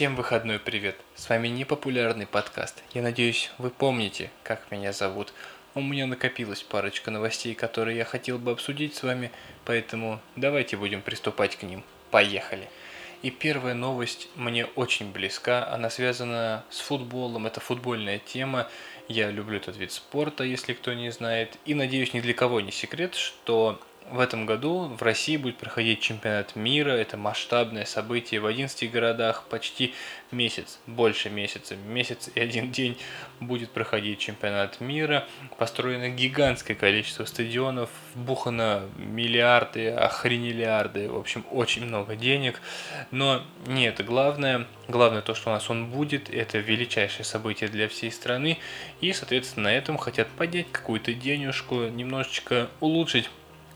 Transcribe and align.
Всем 0.00 0.16
выходной 0.16 0.58
привет! 0.58 0.96
С 1.14 1.28
вами 1.28 1.48
непопулярный 1.48 2.26
подкаст. 2.26 2.82
Я 2.94 3.02
надеюсь, 3.02 3.50
вы 3.58 3.68
помните, 3.68 4.30
как 4.44 4.70
меня 4.70 4.94
зовут. 4.94 5.34
У 5.74 5.82
меня 5.82 6.06
накопилась 6.06 6.62
парочка 6.62 7.10
новостей, 7.10 7.54
которые 7.54 7.98
я 7.98 8.06
хотел 8.06 8.38
бы 8.38 8.50
обсудить 8.52 8.94
с 8.94 9.02
вами, 9.02 9.30
поэтому 9.66 10.18
давайте 10.36 10.78
будем 10.78 11.02
приступать 11.02 11.56
к 11.56 11.64
ним. 11.64 11.84
Поехали! 12.10 12.66
И 13.20 13.30
первая 13.30 13.74
новость 13.74 14.30
мне 14.36 14.64
очень 14.64 15.12
близка, 15.12 15.70
она 15.70 15.90
связана 15.90 16.64
с 16.70 16.80
футболом, 16.80 17.46
это 17.46 17.60
футбольная 17.60 18.20
тема. 18.20 18.70
Я 19.06 19.30
люблю 19.30 19.58
этот 19.58 19.76
вид 19.76 19.92
спорта, 19.92 20.44
если 20.44 20.72
кто 20.72 20.94
не 20.94 21.10
знает. 21.10 21.58
И 21.66 21.74
надеюсь, 21.74 22.14
ни 22.14 22.20
для 22.20 22.32
кого 22.32 22.62
не 22.62 22.72
секрет, 22.72 23.16
что 23.16 23.78
в 24.10 24.18
этом 24.18 24.44
году 24.44 24.88
в 24.88 25.02
России 25.02 25.36
будет 25.36 25.56
проходить 25.56 26.00
чемпионат 26.00 26.56
мира. 26.56 26.90
Это 26.90 27.16
масштабное 27.16 27.84
событие 27.84 28.40
в 28.40 28.46
11 28.46 28.90
городах. 28.90 29.44
Почти 29.48 29.94
месяц, 30.32 30.78
больше 30.86 31.30
месяца, 31.30 31.76
месяц 31.76 32.28
и 32.34 32.40
один 32.40 32.72
день 32.72 32.98
будет 33.38 33.70
проходить 33.70 34.18
чемпионат 34.18 34.80
мира. 34.80 35.26
Построено 35.58 36.08
гигантское 36.08 36.76
количество 36.76 37.24
стадионов, 37.24 37.90
вбухано 38.14 38.82
миллиарды, 38.96 39.90
охренелиарды. 39.90 41.08
В 41.08 41.16
общем, 41.16 41.44
очень 41.50 41.84
много 41.84 42.16
денег. 42.16 42.60
Но 43.10 43.42
не 43.66 43.86
это 43.86 44.02
главное. 44.02 44.66
Главное 44.88 45.22
то, 45.22 45.34
что 45.34 45.50
у 45.50 45.52
нас 45.52 45.70
он 45.70 45.86
будет. 45.86 46.30
Это 46.30 46.58
величайшее 46.58 47.24
событие 47.24 47.70
для 47.70 47.88
всей 47.88 48.10
страны. 48.10 48.58
И, 49.00 49.12
соответственно, 49.12 49.70
на 49.70 49.74
этом 49.74 49.98
хотят 49.98 50.28
поднять 50.28 50.66
какую-то 50.72 51.14
денежку, 51.14 51.84
немножечко 51.84 52.68
улучшить 52.80 53.30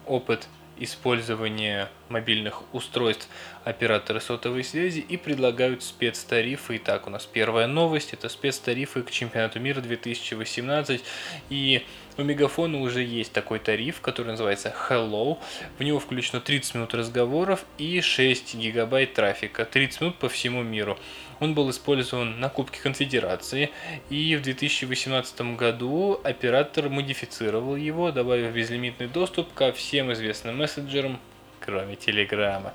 опыт 0.07 0.49
использования 0.79 1.89
мобильных 2.09 2.63
устройств 2.75 3.29
операторы 3.65 4.21
сотовой 4.21 4.65
связи 4.65 5.01
и 5.01 5.17
предлагают 5.17 5.83
спецтарифы. 5.83 6.77
Итак, 6.77 7.07
у 7.07 7.11
нас 7.11 7.27
первая 7.27 7.67
новость– 7.67 8.13
это 8.13 8.29
спецтарифы 8.29 9.03
к 9.03 9.11
чемпионату 9.11 9.61
мира 9.61 9.81
2018. 9.81 11.03
И 11.51 11.83
у 12.17 12.23
Мегафона 12.23 12.81
уже 12.81 13.03
есть 13.03 13.33
такой 13.33 13.59
тариф, 13.59 14.01
который 14.01 14.29
называется 14.29 14.75
Hello. 14.89 15.39
В 15.79 15.83
него 15.83 15.99
включено 15.99 16.41
30 16.41 16.75
минут 16.75 16.95
разговоров 16.95 17.65
и 17.79 18.01
6 18.01 18.55
гигабайт 18.57 19.15
трафика. 19.15 19.65
30 19.65 20.01
минут 20.01 20.19
по 20.19 20.29
всему 20.29 20.63
миру. 20.63 20.99
Он 21.41 21.55
был 21.55 21.71
использован 21.71 22.41
на 22.41 22.49
Кубке 22.49 22.81
Конфедерации, 22.81 23.71
и 24.11 24.37
в 24.37 24.43
2018 24.43 25.57
году 25.57 26.21
оператор 26.23 26.89
модифицировал 26.89 27.77
его, 27.77 28.11
добавив 28.13 28.53
безлимитный 28.53 29.09
доступ 29.09 29.53
ко 29.55 29.73
всем 29.73 30.13
известным 30.13 30.59
мессенджерам, 30.59 31.19
кроме 31.61 31.97
Телеграма. 31.97 32.73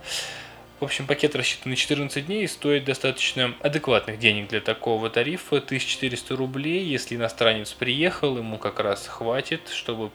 В 0.80 0.86
общем, 0.86 1.08
пакет 1.08 1.36
рассчитан 1.36 1.72
на 1.72 1.76
14 1.76 2.26
дней 2.26 2.46
и 2.46 2.48
стоит 2.48 2.86
достаточно 2.86 3.54
адекватных 3.60 4.18
денег 4.18 4.48
для 4.48 4.62
такого 4.62 5.10
тарифа, 5.10 5.58
1400 5.58 6.38
рублей. 6.38 6.86
Если 6.86 7.18
иностранец 7.18 7.74
приехал, 7.74 8.38
ему 8.38 8.58
как 8.58 8.80
раз 8.80 9.06
хватит, 9.06 9.68
чтобы 9.68 10.10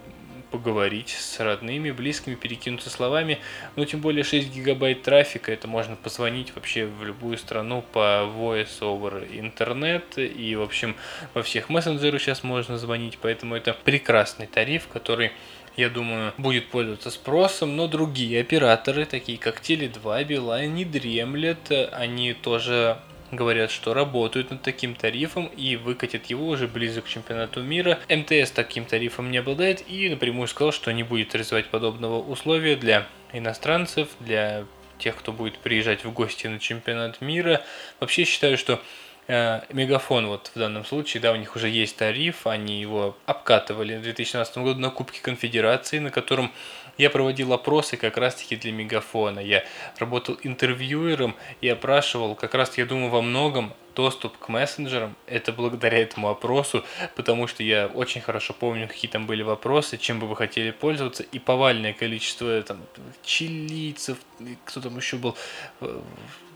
поговорить 0.55 1.09
с 1.09 1.41
родными, 1.41 1.91
близкими, 1.91 2.37
перекинуться 2.37 2.89
словами. 2.89 3.41
Но 3.75 3.85
тем 3.85 4.01
более 4.01 4.23
6 4.23 4.55
гигабайт 4.55 5.03
трафика, 5.03 5.51
это 5.51 5.67
можно 5.67 5.97
позвонить 5.97 6.55
вообще 6.55 6.87
в 6.87 7.03
любую 7.03 7.39
страну 7.39 7.83
по 7.93 8.23
voice 8.25 8.79
over 8.79 9.27
интернет. 9.37 10.17
И, 10.17 10.55
в 10.55 10.63
общем, 10.63 10.95
во 11.35 11.43
всех 11.43 11.71
мессенджерах 11.71 12.23
сейчас 12.23 12.45
можно 12.45 12.79
звонить, 12.79 13.19
поэтому 13.21 13.57
это 13.57 13.73
прекрасный 13.73 14.47
тариф, 14.47 14.87
который 14.87 15.33
я 15.77 15.91
думаю, 15.91 16.33
будет 16.39 16.69
пользоваться 16.69 17.11
спросом, 17.11 17.75
но 17.75 17.89
другие 17.89 18.41
операторы, 18.41 19.07
такие 19.07 19.39
как 19.39 19.61
Теле2, 19.61 20.23
Билайн, 20.23 20.73
не 20.73 20.85
дремлят, 20.85 21.73
они 21.91 22.33
тоже 22.33 22.99
говорят, 23.31 23.71
что 23.71 23.95
работают 23.95 24.51
над 24.51 24.63
таким 24.63 24.95
тарифом 24.95 25.47
и 25.47 25.77
выкатят 25.77 26.27
его 26.27 26.49
уже 26.49 26.69
ближе 26.69 27.03
к 27.03 27.09
чемпионату 27.09 27.63
мира. 27.63 27.99
МТС 28.09 28.51
таким 28.51 28.85
тарифом 28.85 29.31
не 29.31 29.39
обладает 29.39 29.89
и 29.89 30.09
напрямую 30.09 30.49
сказал, 30.49 30.73
что 30.73 30.93
не 30.93 31.03
будет 31.03 31.35
развивать 31.35 31.67
подобного 31.67 32.21
условия 32.21 32.77
для 32.77 33.07
иностранцев, 33.33 34.09
для 34.21 34.65
тех, 34.99 35.17
кто 35.17 35.33
будет 35.33 35.59
приезжать 35.59 36.05
в 36.05 36.13
гости 36.13 36.47
на 36.47 36.59
чемпионат 36.59 37.21
мира. 37.21 37.63
Вообще 38.01 38.25
считаю, 38.25 38.57
что 38.57 38.81
Мегафон 39.27 40.27
вот 40.27 40.51
в 40.55 40.59
данном 40.59 40.85
случае, 40.85 41.21
да, 41.21 41.33
у 41.33 41.37
них 41.37 41.57
уже 41.57 41.69
есть 41.69 41.97
тариф, 41.97 42.47
они 42.47 42.81
его 42.81 43.17
обкатывали 43.27 43.97
в 43.97 44.03
2017 44.03 44.59
году 44.59 44.81
на 44.81 44.91
Кубке 44.91 45.23
Конфедерации, 45.23 45.99
на 45.99 46.11
котором 46.11 46.53
я 46.99 47.11
проводил 47.11 47.53
опросы 47.53 47.97
как 47.97 48.17
раз-таки 48.17 48.57
для 48.57 48.73
Мегафона. 48.73 49.41
Я 49.41 49.65
работал 49.99 50.39
интервьюером 50.43 51.35
и 51.61 51.69
опрашивал 51.69 52.35
как 52.35 52.55
раз, 52.55 52.77
я 52.79 52.87
думаю, 52.87 53.11
во 53.11 53.23
многом 53.23 53.73
доступ 53.95 54.37
к 54.39 54.49
мессенджерам. 54.49 55.17
Это 55.27 55.53
благодаря 55.53 55.99
этому 55.99 56.29
опросу, 56.29 56.85
потому 57.15 57.47
что 57.47 57.63
я 57.63 57.87
очень 57.87 58.21
хорошо 58.21 58.53
помню, 58.53 58.89
какие 58.89 59.11
там 59.11 59.27
были 59.27 59.43
вопросы, 59.43 59.99
чем 59.99 60.21
бы 60.21 60.27
вы 60.27 60.37
хотели 60.37 60.71
пользоваться, 60.71 61.23
и 61.23 61.39
повальное 61.39 61.93
количество 61.93 62.61
там 62.63 62.79
чилийцев, 63.23 64.19
кто 64.65 64.81
там 64.81 64.97
еще 64.97 65.17
был, 65.17 65.37
э, 65.81 66.01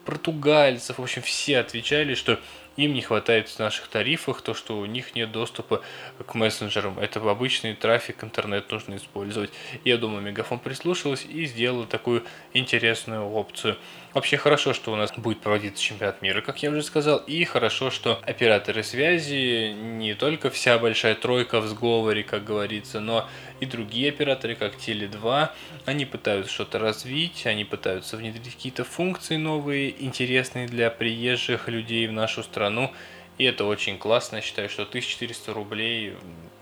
португальцев, 0.09 0.97
в 0.97 1.03
общем, 1.03 1.21
все 1.21 1.59
отвечали, 1.59 2.15
что 2.15 2.41
им 2.79 2.95
не 2.95 3.03
хватает 3.03 3.49
в 3.49 3.59
наших 3.59 3.89
тарифах 3.89 4.41
то, 4.41 4.55
что 4.55 4.79
у 4.79 4.87
них 4.87 5.17
нет 5.17 5.33
доступа 5.33 5.83
к 6.25 6.35
мессенджерам. 6.35 6.99
Это 7.01 7.19
обычный 7.29 7.75
трафик, 7.75 8.23
интернет 8.23 8.71
нужно 8.71 8.97
использовать. 8.97 9.51
Я 9.85 9.99
думаю, 9.99 10.23
Мегафон 10.23 10.61
прислушалась 10.61 11.27
и 11.27 11.45
сделала 11.47 11.87
такую 11.87 12.25
интересную 12.55 13.29
опцию. 13.29 13.77
Вообще 14.15 14.37
хорошо, 14.37 14.73
что 14.73 14.93
у 14.93 14.97
нас 14.97 15.13
будет 15.17 15.41
проводиться 15.41 15.83
чемпионат 15.83 16.23
мира, 16.23 16.41
как 16.41 16.63
я 16.63 16.71
уже 16.71 16.83
сказал, 16.83 17.19
и 17.19 17.45
хорошо, 17.45 17.91
что 17.91 18.19
операторы 18.23 18.83
связи, 18.83 19.73
не 19.73 20.15
только 20.15 20.49
вся 20.51 20.79
большая 20.79 21.15
тройка 21.15 21.61
в 21.61 21.67
сговоре, 21.67 22.23
как 22.23 22.45
говорится, 22.45 23.01
но 23.01 23.29
и 23.61 23.67
другие 23.67 24.09
операторы, 24.09 24.55
как 24.55 24.77
Теле2, 24.77 25.51
они 25.85 26.07
пытаются 26.07 26.53
что-то 26.53 26.79
развить, 26.79 27.45
они 27.47 27.65
пытаются 27.65 28.17
внедрить 28.17 28.55
какие-то 28.55 28.85
функции 28.85 29.37
новые, 29.37 29.95
интересные 30.03 30.67
для 30.67 30.91
приезжих 30.91 31.69
людей 31.69 32.07
в 32.07 32.13
нашу 32.13 32.43
страну, 32.43 32.68
и 33.39 33.45
это 33.45 33.65
очень 33.65 33.99
классно, 33.99 34.37
я 34.37 34.43
считаю, 34.43 34.69
что 34.69 34.83
1400 34.83 35.53
рублей 35.55 36.15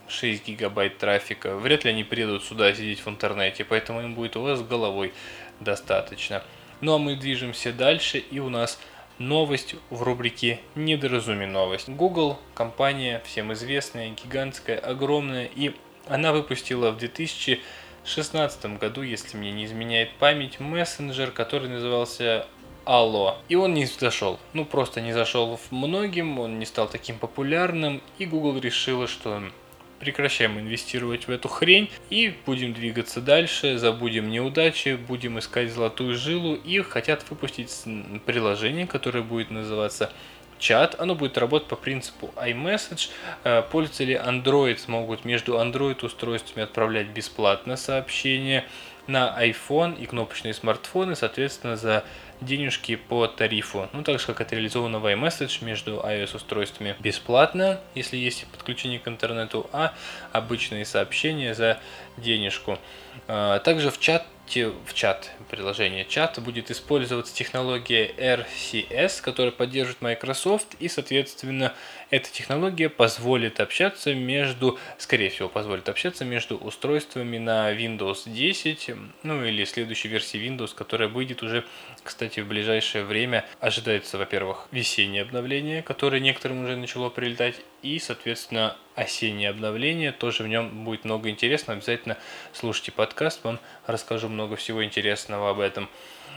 6 0.09 0.47
гигабайт 0.47 0.99
трафика. 0.99 1.57
Вряд 1.57 1.85
ли 1.85 1.91
они 1.91 2.05
приедут 2.05 2.45
сюда 2.45 2.73
сидеть 2.75 3.05
в 3.05 3.09
интернете, 3.09 3.65
поэтому 3.65 4.03
им 4.03 4.15
будет 4.15 4.37
у 4.37 4.43
вас 4.43 4.63
головой 4.63 5.13
достаточно. 5.61 6.43
Ну 6.81 6.95
а 6.95 6.99
мы 6.99 7.17
движемся 7.17 7.73
дальше, 7.73 8.19
и 8.19 8.39
у 8.39 8.51
нас 8.51 8.79
новость 9.19 9.77
в 9.89 10.03
рубрике 10.03 10.61
«Недоразуми 10.75 11.47
новость». 11.47 11.89
Google, 11.89 12.39
компания 12.55 13.23
всем 13.25 13.53
известная, 13.55 14.11
гигантская, 14.11 14.79
огромная, 14.79 15.47
и 15.47 15.75
она 16.07 16.33
выпустила 16.33 16.91
в 16.91 16.99
2016 16.99 18.79
году, 18.79 19.03
если 19.03 19.37
мне 19.39 19.53
не 19.53 19.65
изменяет 19.65 20.13
память, 20.19 20.61
мессенджер, 20.61 21.31
который 21.31 21.69
назывался 21.71 22.47
Алло. 22.87 23.39
И 23.49 23.57
он 23.57 23.75
не 23.75 23.85
зашел. 23.85 24.39
Ну, 24.53 24.65
просто 24.65 25.01
не 25.01 25.13
зашел 25.13 25.57
в 25.57 25.73
многим, 25.73 26.39
он 26.39 26.61
не 26.61 26.65
стал 26.65 26.89
таким 26.89 27.19
популярным, 27.19 28.01
и 28.19 28.27
Google 28.27 28.61
решила, 28.61 29.09
что 29.09 29.43
прекращаем 29.99 30.57
инвестировать 30.61 31.27
в 31.27 31.31
эту 31.33 31.49
хрень 31.49 31.91
и 32.11 32.33
будем 32.47 32.75
двигаться 32.75 33.21
дальше, 33.21 33.77
забудем 33.79 34.31
неудачи, 34.31 34.95
будем 34.95 35.41
искать 35.41 35.73
золотую 35.73 36.15
жилу 36.15 36.55
и 36.55 36.81
хотят 36.83 37.29
выпустить 37.29 37.75
приложение, 38.25 38.87
которое 38.87 39.23
будет 39.23 39.51
называться 39.51 40.13
чат. 40.61 40.95
Оно 41.01 41.17
будет 41.17 41.39
работать 41.39 41.69
по 41.69 41.75
принципу 41.75 42.31
iMessage. 42.37 43.09
Э, 43.43 43.63
пользователи 43.63 44.15
Android 44.15 44.79
смогут 44.79 45.25
между 45.25 45.55
Android 45.55 46.05
устройствами 46.07 46.63
отправлять 46.63 47.09
бесплатно 47.09 47.77
сообщения 47.77 48.65
на 49.07 49.37
iPhone 49.45 50.01
и 50.01 50.07
кнопочные 50.07 50.55
смартфоны, 50.55 51.15
соответственно, 51.15 51.77
за 51.77 52.05
денежки 52.41 52.97
по 52.97 53.27
тарифу. 53.27 53.89
Ну, 53.93 54.03
так 54.03 54.21
же, 54.21 54.27
как 54.27 54.41
это 54.41 54.55
реализовано 54.55 54.99
в 54.99 55.07
iMessage 55.07 55.65
между 55.65 56.01
iOS-устройствами 56.05 56.97
бесплатно, 56.99 57.81
если 57.95 58.17
есть 58.17 58.47
подключение 58.47 58.99
к 58.99 59.09
интернету, 59.09 59.69
а 59.73 59.95
обычные 60.33 60.85
сообщения 60.85 61.55
за 61.55 61.79
денежку. 62.17 62.79
А, 63.29 63.59
также 63.61 63.91
в 63.91 63.99
чат 63.99 64.27
в 64.47 64.95
чат 64.95 65.33
приложение 65.51 66.05
чат 66.05 66.39
будет 66.41 66.71
использоваться 66.71 67.35
технология 67.35 68.13
RCS, 68.17 69.21
которая 69.21 69.51
поддерживает 69.51 70.01
Microsoft, 70.01 70.77
и, 70.79 70.89
соответственно, 70.89 71.75
эта 72.11 72.31
технология 72.31 72.89
позволит 72.89 73.59
общаться 73.59 74.15
между, 74.15 74.79
скорее 74.99 75.31
всего, 75.31 75.49
позволит 75.49 75.89
общаться 75.89 76.25
между 76.25 76.57
устройствами 76.57 77.39
на 77.39 77.73
Windows 77.73 78.23
10, 78.27 78.91
ну 79.25 79.45
или 79.45 79.65
следующей 79.65 80.09
версии 80.09 80.39
Windows, 80.39 80.75
которая 80.75 81.09
выйдет 81.09 81.43
уже, 81.43 81.65
кстати, 82.05 82.41
в 82.41 82.47
ближайшее 82.47 83.05
время. 83.05 83.45
Ожидается, 83.59 84.17
во-первых, 84.17 84.69
весеннее 84.71 85.23
обновление, 85.23 85.83
которое 85.83 86.21
некоторым 86.21 86.65
уже 86.65 86.77
начало 86.77 87.11
прилетать, 87.11 87.57
и, 87.95 87.99
соответственно, 87.99 88.77
осеннее 88.95 89.51
обновление, 89.51 90.11
тоже 90.11 90.43
в 90.43 90.49
нем 90.49 90.85
будет 90.85 91.05
много 91.05 91.31
интересного. 91.31 91.79
Обязательно 91.79 92.19
слушайте 92.53 92.91
подкаст, 92.91 93.45
вам 93.45 93.61
расскажу 93.87 94.29
много 94.29 94.57
всего 94.57 94.85
интересного 94.85 95.51
об 95.51 95.61
этом. 95.61 95.89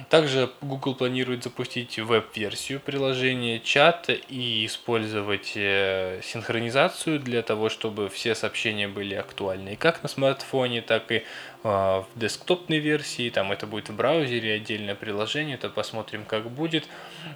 Также 0.09 0.49
Google 0.61 0.95
планирует 0.95 1.43
запустить 1.43 1.99
веб-версию 1.99 2.79
приложения 2.79 3.59
чата 3.59 4.13
и 4.13 4.65
использовать 4.65 5.53
э, 5.55 6.21
синхронизацию 6.23 7.19
для 7.19 7.41
того, 7.41 7.69
чтобы 7.69 8.09
все 8.09 8.33
сообщения 8.33 8.87
были 8.87 9.15
актуальны 9.15 9.75
как 9.75 10.01
на 10.01 10.09
смартфоне, 10.09 10.81
так 10.81 11.11
и 11.11 11.23
а, 11.63 12.05
в 12.13 12.19
десктопной 12.19 12.79
версии. 12.79 13.29
Там 13.29 13.51
это 13.51 13.67
будет 13.67 13.89
в 13.89 13.95
браузере, 13.95 14.53
отдельное 14.53 14.95
приложение, 14.95 15.55
это 15.55 15.69
посмотрим, 15.69 16.23
как 16.25 16.49
будет. 16.49 16.87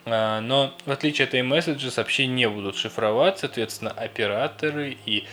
А, 0.06 0.40
но 0.40 0.74
в 0.86 0.92
отличие 0.92 1.28
от 1.28 1.34
iMessage, 1.34 1.90
сообщения 1.92 2.34
не 2.34 2.50
будут 2.50 2.78
шифроваться, 2.78 3.42
соответственно, 3.42 3.92
операторы 3.92 4.98
и 5.06 5.26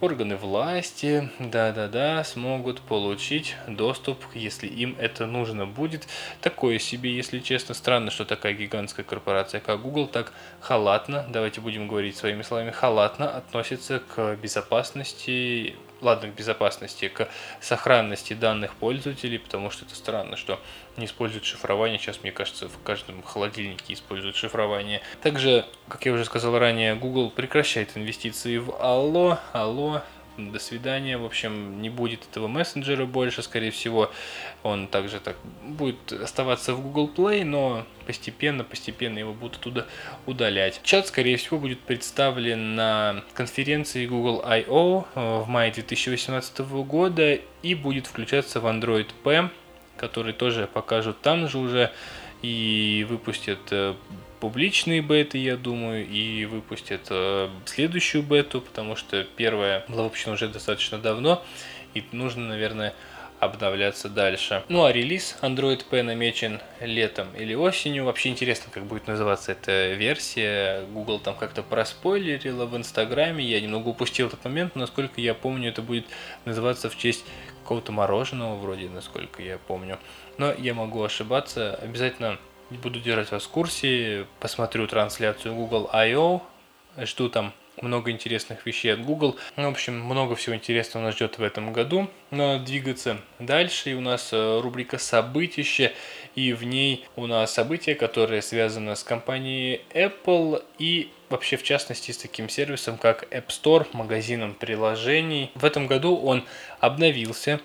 органы 0.00 0.36
власти, 0.36 1.30
да-да-да, 1.38 2.22
смогут 2.24 2.80
получить 2.80 3.56
доступ, 3.66 4.18
если 4.34 4.66
им 4.66 4.96
это 4.98 5.26
нужно 5.26 5.66
будет. 5.66 6.06
Такое 6.40 6.78
себе, 6.78 7.14
если 7.14 7.40
честно, 7.40 7.74
странно, 7.74 8.10
что 8.10 8.24
такая 8.24 8.52
гигантская 8.54 9.04
корпорация, 9.04 9.60
как 9.60 9.82
Google, 9.82 10.06
так 10.06 10.32
халатно, 10.60 11.26
давайте 11.28 11.60
будем 11.60 11.88
говорить 11.88 12.16
своими 12.16 12.42
словами, 12.42 12.70
халатно 12.70 13.28
относится 13.28 14.00
к 14.00 14.36
безопасности 14.36 15.74
ладно, 16.00 16.28
к 16.28 16.34
безопасности, 16.34 17.08
к 17.08 17.28
сохранности 17.60 18.34
данных 18.34 18.74
пользователей, 18.74 19.38
потому 19.38 19.70
что 19.70 19.84
это 19.84 19.94
странно, 19.94 20.36
что 20.36 20.60
не 20.96 21.06
используют 21.06 21.44
шифрование. 21.44 21.98
Сейчас, 21.98 22.22
мне 22.22 22.32
кажется, 22.32 22.68
в 22.68 22.82
каждом 22.82 23.22
холодильнике 23.22 23.94
используют 23.94 24.36
шифрование. 24.36 25.00
Также, 25.22 25.64
как 25.88 26.06
я 26.06 26.12
уже 26.12 26.24
сказал 26.24 26.58
ранее, 26.58 26.94
Google 26.94 27.30
прекращает 27.30 27.96
инвестиции 27.96 28.58
в 28.58 28.70
Allo. 28.70 29.38
Allo 29.52 30.02
до 30.38 30.58
свидания. 30.58 31.18
В 31.18 31.24
общем, 31.24 31.82
не 31.82 31.90
будет 31.90 32.26
этого 32.30 32.48
мессенджера 32.48 33.04
больше, 33.06 33.42
скорее 33.42 33.70
всего. 33.70 34.10
Он 34.62 34.86
также 34.86 35.20
так 35.20 35.36
будет 35.62 36.12
оставаться 36.12 36.74
в 36.74 36.82
Google 36.82 37.10
Play, 37.14 37.44
но 37.44 37.84
постепенно, 38.06 38.64
постепенно 38.64 39.18
его 39.18 39.32
будут 39.32 39.60
туда 39.60 39.86
удалять. 40.26 40.80
Чат, 40.82 41.08
скорее 41.08 41.36
всего, 41.36 41.58
будет 41.58 41.80
представлен 41.80 42.76
на 42.76 43.24
конференции 43.34 44.06
Google 44.06 44.42
I.O. 44.44 45.06
в 45.14 45.48
мае 45.48 45.72
2018 45.72 46.60
года 46.60 47.38
и 47.62 47.74
будет 47.74 48.06
включаться 48.06 48.60
в 48.60 48.66
Android 48.66 49.08
P, 49.24 49.50
который 49.96 50.32
тоже 50.32 50.68
покажут 50.72 51.20
там 51.20 51.48
же 51.48 51.58
уже 51.58 51.92
и 52.42 53.06
выпустят 53.08 53.60
э, 53.70 53.94
публичные 54.40 55.00
беты, 55.00 55.38
я 55.38 55.56
думаю, 55.56 56.06
и 56.06 56.44
выпустят 56.44 57.06
э, 57.10 57.48
следующую 57.64 58.22
бету, 58.22 58.60
потому 58.60 58.96
что 58.96 59.24
первая 59.24 59.84
была 59.88 60.04
выпущена 60.04 60.34
уже 60.34 60.48
достаточно 60.48 60.98
давно, 60.98 61.44
и 61.94 62.04
нужно, 62.12 62.48
наверное, 62.48 62.94
обновляться 63.40 64.08
дальше. 64.08 64.64
Ну 64.68 64.84
а 64.84 64.92
релиз 64.92 65.36
Android 65.42 65.84
P 65.88 66.02
намечен 66.02 66.60
летом 66.80 67.28
или 67.36 67.54
осенью. 67.54 68.04
Вообще 68.04 68.30
интересно, 68.30 68.70
как 68.72 68.84
будет 68.84 69.06
называться 69.06 69.52
эта 69.52 69.92
версия. 69.92 70.84
Google 70.92 71.20
там 71.20 71.36
как-то 71.36 71.62
проспойлерила 71.62 72.66
в 72.66 72.76
Инстаграме. 72.76 73.44
Я 73.44 73.60
немного 73.60 73.88
упустил 73.88 74.26
этот 74.26 74.44
момент, 74.44 74.74
но 74.74 74.82
насколько 74.82 75.20
я 75.20 75.34
помню, 75.34 75.68
это 75.70 75.82
будет 75.82 76.06
называться 76.44 76.90
в 76.90 76.98
честь 76.98 77.24
какого-то 77.62 77.92
мороженого 77.92 78.56
вроде, 78.56 78.88
насколько 78.88 79.42
я 79.42 79.58
помню. 79.58 79.98
Но 80.38 80.52
я 80.52 80.72
могу 80.74 81.02
ошибаться. 81.02 81.74
Обязательно 81.74 82.38
Буду 82.70 83.00
держать 83.00 83.32
вас 83.32 83.44
в 83.44 83.48
курсе, 83.48 84.26
посмотрю 84.40 84.86
трансляцию 84.86 85.54
Google 85.54 85.88
I.O., 85.90 86.42
жду 86.98 87.30
там 87.30 87.54
много 87.80 88.10
интересных 88.10 88.66
вещей 88.66 88.92
от 88.92 89.02
Google. 89.02 89.36
Ну, 89.56 89.68
в 89.68 89.72
общем, 89.72 89.98
много 90.00 90.34
всего 90.34 90.54
интересного 90.54 91.04
нас 91.04 91.14
ждет 91.14 91.38
в 91.38 91.42
этом 91.42 91.72
году. 91.72 92.10
Но 92.30 92.58
двигаться 92.58 93.18
дальше. 93.38 93.92
И 93.92 93.94
у 93.94 94.00
нас 94.00 94.30
э, 94.32 94.60
рубрика 94.60 94.98
«Событище». 94.98 95.92
И 96.34 96.52
в 96.52 96.64
ней 96.64 97.06
у 97.16 97.26
нас 97.26 97.54
события, 97.54 97.94
которые 97.94 98.42
связаны 98.42 98.96
с 98.96 99.02
компанией 99.02 99.80
Apple 99.94 100.62
и 100.78 101.10
вообще 101.30 101.56
в 101.56 101.62
частности 101.62 102.10
с 102.10 102.18
таким 102.18 102.48
сервисом, 102.48 102.98
как 102.98 103.32
App 103.32 103.46
Store, 103.46 103.86
магазином 103.92 104.54
приложений. 104.54 105.52
В 105.54 105.64
этом 105.64 105.86
году 105.86 106.16
он 106.16 106.44
обновился. 106.80 107.60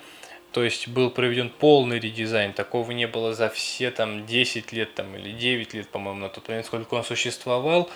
То 0.53 0.63
есть 0.63 0.87
был 0.87 1.09
проведен 1.09 1.49
полный 1.49 1.99
редизайн. 1.99 2.53
Такого 2.53 2.91
не 2.91 3.07
было 3.07 3.33
за 3.33 3.49
все 3.49 3.89
там 3.89 4.27
10 4.27 4.71
лет 4.71 4.93
там, 4.93 5.15
или 5.15 5.31
9 5.31 5.73
лет, 5.73 5.89
по-моему, 5.89 6.19
на 6.19 6.29
тот 6.29 6.47
момент, 6.47 6.67
сколько 6.67 6.93
он 6.93 7.03
существовал. 7.03 7.89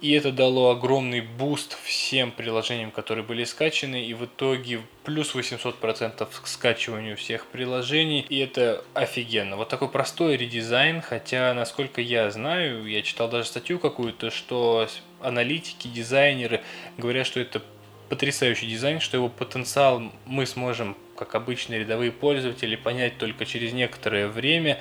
И 0.00 0.12
это 0.12 0.30
дало 0.30 0.70
огромный 0.70 1.20
boost 1.20 1.76
всем 1.82 2.30
приложениям, 2.30 2.92
которые 2.92 3.24
были 3.24 3.42
скачаны. 3.42 4.04
И 4.04 4.14
в 4.14 4.26
итоге 4.26 4.82
плюс 5.02 5.34
800% 5.34 6.28
к 6.42 6.46
скачиванию 6.46 7.16
всех 7.16 7.46
приложений. 7.46 8.26
И 8.28 8.38
это 8.38 8.84
офигенно. 8.94 9.56
Вот 9.56 9.68
такой 9.68 9.88
простой 9.88 10.36
редизайн. 10.36 11.00
Хотя, 11.00 11.54
насколько 11.54 12.00
я 12.00 12.30
знаю, 12.30 12.86
я 12.86 13.02
читал 13.02 13.28
даже 13.28 13.48
статью 13.48 13.80
какую-то, 13.80 14.30
что 14.30 14.86
аналитики, 15.20 15.88
дизайнеры 15.88 16.62
говорят, 16.98 17.26
что 17.26 17.40
это 17.40 17.62
потрясающий 18.08 18.66
дизайн, 18.66 19.00
что 19.00 19.16
его 19.16 19.28
потенциал 19.28 20.02
мы 20.26 20.46
сможем, 20.46 20.96
как 21.16 21.34
обычные 21.34 21.80
рядовые 21.80 22.12
пользователи, 22.12 22.76
понять 22.76 23.18
только 23.18 23.46
через 23.46 23.72
некоторое 23.72 24.28
время. 24.28 24.80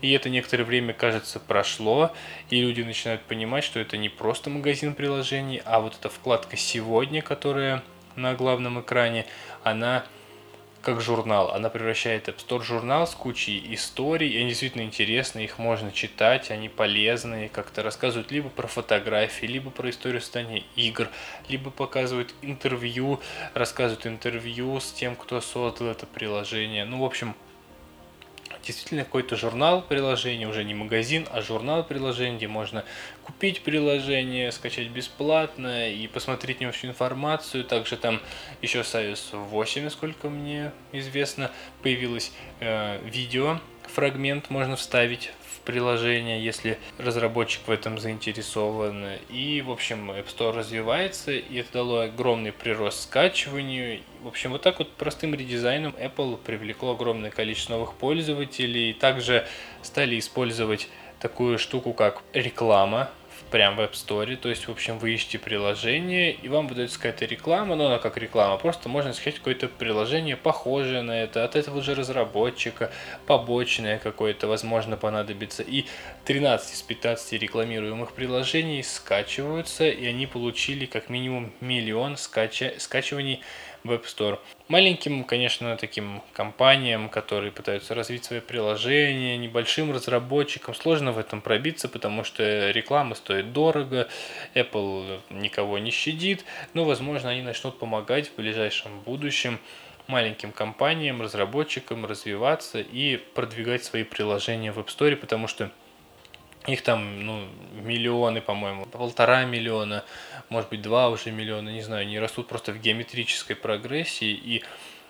И 0.00 0.12
это 0.12 0.30
некоторое 0.30 0.64
время, 0.64 0.94
кажется, 0.94 1.38
прошло, 1.38 2.12
и 2.48 2.60
люди 2.60 2.80
начинают 2.80 3.20
понимать, 3.22 3.64
что 3.64 3.80
это 3.80 3.98
не 3.98 4.08
просто 4.08 4.48
магазин 4.48 4.94
приложений, 4.94 5.60
а 5.66 5.80
вот 5.80 5.94
эта 5.98 6.08
вкладка 6.08 6.56
«Сегодня», 6.56 7.20
которая 7.20 7.82
на 8.16 8.34
главном 8.34 8.80
экране, 8.80 9.26
она 9.62 10.06
как 10.82 11.00
журнал. 11.00 11.52
Она 11.52 11.68
превращает 11.68 12.28
App 12.28 12.36
Store 12.36 12.62
журнал 12.62 13.06
с 13.06 13.14
кучей 13.14 13.62
историй, 13.74 14.38
они 14.38 14.48
действительно 14.48 14.82
интересны, 14.82 15.40
их 15.40 15.58
можно 15.58 15.92
читать, 15.92 16.50
они 16.50 16.68
полезные, 16.68 17.48
как-то 17.48 17.82
рассказывают 17.82 18.30
либо 18.30 18.48
про 18.48 18.66
фотографии, 18.66 19.46
либо 19.46 19.70
про 19.70 19.90
историю 19.90 20.20
создания 20.20 20.64
игр, 20.76 21.08
либо 21.48 21.70
показывают 21.70 22.34
интервью, 22.42 23.20
рассказывают 23.54 24.06
интервью 24.06 24.80
с 24.80 24.92
тем, 24.92 25.16
кто 25.16 25.40
создал 25.40 25.88
это 25.88 26.06
приложение. 26.06 26.84
Ну, 26.84 27.00
в 27.00 27.04
общем, 27.04 27.34
действительно 28.64 29.04
какой-то 29.04 29.36
журнал 29.36 29.82
приложения, 29.82 30.46
уже 30.46 30.64
не 30.64 30.74
магазин, 30.74 31.26
а 31.30 31.40
журнал 31.40 31.84
приложений, 31.84 32.36
где 32.36 32.48
можно 32.48 32.84
купить 33.24 33.62
приложение, 33.62 34.52
скачать 34.52 34.88
бесплатно 34.88 35.90
и 35.90 36.06
посмотреть 36.06 36.60
в 36.60 36.72
всю 36.72 36.88
информацию. 36.88 37.64
Также 37.64 37.96
там 37.96 38.20
еще 38.62 38.84
с 38.84 38.94
iOS 38.94 39.36
8, 39.36 39.84
насколько 39.84 40.28
мне 40.28 40.72
известно, 40.92 41.50
появилось 41.82 42.32
э, 42.60 43.00
видео, 43.04 43.60
фрагмент 43.90 44.50
можно 44.50 44.76
вставить 44.76 45.30
приложения, 45.64 46.42
если 46.42 46.78
разработчик 46.98 47.66
в 47.66 47.70
этом 47.70 47.98
заинтересован. 47.98 49.06
И, 49.28 49.62
в 49.62 49.70
общем, 49.70 50.10
App 50.10 50.26
Store 50.26 50.52
развивается, 50.52 51.32
и 51.32 51.56
это 51.58 51.74
дало 51.74 52.00
огромный 52.00 52.52
прирост 52.52 53.02
скачиванию. 53.02 54.00
В 54.22 54.28
общем, 54.28 54.52
вот 54.52 54.62
так 54.62 54.78
вот 54.78 54.92
простым 54.92 55.34
редизайном 55.34 55.94
Apple 55.98 56.38
привлекло 56.38 56.92
огромное 56.92 57.30
количество 57.30 57.74
новых 57.74 57.94
пользователей. 57.94 58.94
Также 58.94 59.46
стали 59.82 60.18
использовать 60.18 60.88
такую 61.20 61.58
штуку, 61.58 61.92
как 61.92 62.22
реклама 62.32 63.10
прям 63.50 63.76
в 63.76 63.80
App 63.80 63.92
Store. 63.92 64.36
То 64.36 64.48
есть, 64.48 64.68
в 64.68 64.70
общем, 64.70 64.98
вы 64.98 65.14
ищете 65.14 65.38
приложение, 65.38 66.32
и 66.32 66.48
вам 66.48 66.68
выдается 66.68 66.96
какая-то 66.96 67.24
реклама, 67.24 67.76
но 67.76 67.86
она 67.86 67.98
как 67.98 68.16
реклама. 68.16 68.56
Просто 68.56 68.88
можно 68.88 69.12
скачать 69.12 69.36
какое-то 69.36 69.68
приложение, 69.68 70.36
похожее 70.36 71.02
на 71.02 71.22
это, 71.22 71.44
от 71.44 71.56
этого 71.56 71.82
же 71.82 71.94
разработчика, 71.94 72.90
побочное 73.26 73.98
какое-то, 73.98 74.46
возможно, 74.46 74.96
понадобится. 74.96 75.62
И 75.62 75.86
13 76.24 76.74
из 76.74 76.82
15 76.82 77.32
рекламируемых 77.34 78.12
приложений 78.12 78.84
скачиваются, 78.84 79.88
и 79.88 80.06
они 80.06 80.26
получили 80.26 80.86
как 80.86 81.08
минимум 81.08 81.52
миллион 81.60 82.16
скача... 82.16 82.74
скачиваний 82.78 83.42
App 83.84 84.04
Store. 84.04 84.38
Маленьким, 84.68 85.24
конечно, 85.24 85.76
таким 85.76 86.22
компаниям, 86.32 87.08
которые 87.08 87.50
пытаются 87.52 87.94
развить 87.94 88.24
свои 88.24 88.40
приложения, 88.40 89.36
небольшим 89.36 89.92
разработчикам 89.92 90.74
сложно 90.74 91.12
в 91.12 91.18
этом 91.18 91.40
пробиться, 91.40 91.88
потому 91.88 92.24
что 92.24 92.70
реклама 92.70 93.14
стоит 93.14 93.52
дорого, 93.52 94.08
Apple 94.54 95.20
никого 95.30 95.78
не 95.78 95.90
щадит, 95.90 96.44
но, 96.74 96.84
возможно, 96.84 97.30
они 97.30 97.42
начнут 97.42 97.78
помогать 97.78 98.28
в 98.28 98.36
ближайшем 98.36 99.00
будущем 99.00 99.58
маленьким 100.06 100.52
компаниям, 100.52 101.22
разработчикам 101.22 102.04
развиваться 102.04 102.80
и 102.80 103.16
продвигать 103.16 103.84
свои 103.84 104.04
приложения 104.04 104.72
в 104.72 104.78
App 104.78 104.86
Store, 104.86 105.16
потому 105.16 105.46
что 105.46 105.70
их 106.72 106.82
там, 106.82 107.24
ну, 107.24 107.48
миллионы, 107.72 108.40
по-моему, 108.40 108.86
полтора 108.86 109.44
миллиона, 109.44 110.04
может 110.48 110.70
быть, 110.70 110.82
два 110.82 111.08
уже 111.08 111.30
миллиона, 111.30 111.68
не 111.68 111.82
знаю, 111.82 112.02
они 112.02 112.18
растут 112.18 112.48
просто 112.48 112.72
в 112.72 112.80
геометрической 112.80 113.56
прогрессии, 113.56 114.30
и 114.32 114.62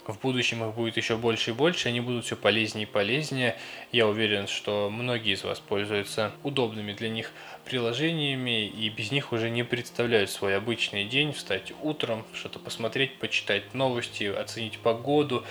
в 0.06 0.18
будущем 0.20 0.66
их 0.68 0.74
будет 0.74 0.96
еще 0.96 1.16
больше 1.16 1.50
и 1.50 1.54
больше, 1.54 1.88
они 1.88 2.00
будут 2.00 2.24
все 2.24 2.36
полезнее 2.36 2.84
и 2.84 2.86
полезнее. 2.86 3.56
Я 3.92 4.06
уверен, 4.06 4.46
что 4.46 4.90
многие 4.90 5.34
из 5.34 5.44
вас 5.44 5.60
пользуются 5.60 6.32
удобными 6.42 6.92
для 6.92 7.08
них 7.08 7.32
приложениями 7.64 8.66
и 8.66 8.88
без 8.88 9.10
них 9.10 9.32
уже 9.32 9.50
не 9.50 9.62
представляют 9.62 10.30
свой 10.30 10.56
обычный 10.56 11.04
день, 11.04 11.32
встать 11.32 11.72
утром, 11.82 12.24
что-то 12.34 12.58
посмотреть, 12.58 13.18
почитать 13.18 13.74
новости, 13.74 14.24
оценить 14.24 14.78
погоду, 14.78 15.44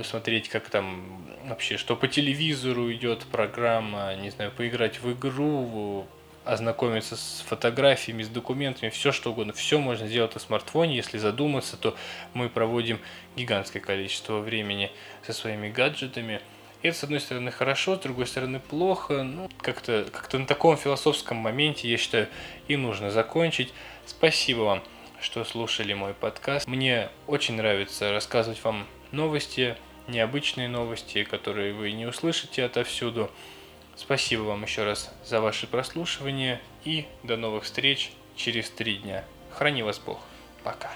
посмотреть, 0.00 0.48
как 0.48 0.70
там 0.70 1.22
вообще, 1.44 1.76
что 1.76 1.94
по 1.94 2.08
телевизору 2.08 2.90
идет 2.90 3.26
программа, 3.26 4.14
не 4.14 4.30
знаю, 4.30 4.50
поиграть 4.50 4.98
в 5.02 5.12
игру, 5.12 6.06
ознакомиться 6.46 7.16
с 7.16 7.44
фотографиями, 7.46 8.22
с 8.22 8.28
документами, 8.28 8.88
все 8.88 9.12
что 9.12 9.30
угодно. 9.30 9.52
Все 9.52 9.78
можно 9.78 10.08
сделать 10.08 10.32
на 10.32 10.40
смартфоне. 10.40 10.96
Если 10.96 11.18
задуматься, 11.18 11.76
то 11.76 11.94
мы 12.32 12.48
проводим 12.48 12.98
гигантское 13.36 13.82
количество 13.82 14.38
времени 14.38 14.90
со 15.22 15.34
своими 15.34 15.68
гаджетами. 15.68 16.40
И 16.80 16.88
это, 16.88 16.96
с 16.96 17.04
одной 17.04 17.20
стороны, 17.20 17.50
хорошо, 17.50 17.96
с 17.96 17.98
другой 17.98 18.26
стороны, 18.26 18.58
плохо. 18.58 19.22
Ну, 19.22 19.50
как-то 19.60 20.06
как 20.10 20.32
на 20.32 20.46
таком 20.46 20.78
философском 20.78 21.36
моменте, 21.36 21.90
я 21.90 21.98
считаю, 21.98 22.26
и 22.68 22.76
нужно 22.78 23.10
закончить. 23.10 23.74
Спасибо 24.06 24.60
вам, 24.60 24.82
что 25.20 25.44
слушали 25.44 25.92
мой 25.92 26.14
подкаст. 26.14 26.66
Мне 26.66 27.10
очень 27.26 27.56
нравится 27.56 28.12
рассказывать 28.12 28.64
вам 28.64 28.86
новости, 29.12 29.76
необычные 30.08 30.68
новости, 30.68 31.24
которые 31.24 31.72
вы 31.72 31.92
не 31.92 32.06
услышите 32.06 32.64
отовсюду. 32.64 33.30
Спасибо 33.96 34.42
вам 34.42 34.62
еще 34.62 34.84
раз 34.84 35.12
за 35.24 35.40
ваше 35.40 35.66
прослушивание 35.66 36.60
и 36.84 37.06
до 37.22 37.36
новых 37.36 37.64
встреч 37.64 38.12
через 38.36 38.70
три 38.70 38.96
дня. 38.96 39.24
Храни 39.50 39.82
вас 39.82 39.98
Бог. 39.98 40.20
Пока. 40.64 40.90